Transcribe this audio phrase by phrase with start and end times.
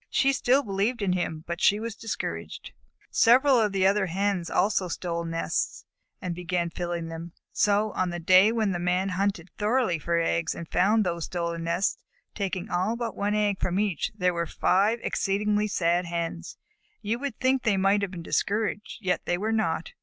[0.09, 2.71] She still believed in him, but she was discouraged.
[3.11, 5.85] Several of the other Hens also stole nests
[6.19, 10.19] and began filling them, so on the day when the Man hunted very thoroughly for
[10.19, 11.99] eggs and found these stolen nests,
[12.33, 16.57] taking all but one egg from each, there were five exceedingly sad Hens.
[17.03, 19.93] You would think they might have been discouraged, yet they were not.